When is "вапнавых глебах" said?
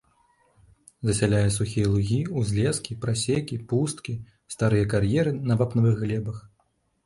5.65-6.37